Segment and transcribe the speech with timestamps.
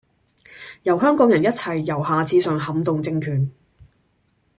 [0.81, 3.51] 由香港人一齊由下至上撼動政權